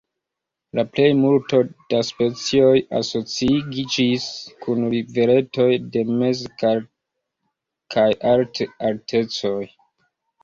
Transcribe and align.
La 0.77 0.83
plejmulto 0.93 1.57
da 1.93 1.97
specioj 2.07 2.77
asociiĝis 2.99 4.25
kun 4.65 4.81
riveretoj 4.93 5.67
de 5.97 6.03
mez- 6.23 6.41
kaj 6.63 8.07
alt-altecoj. 8.31 9.61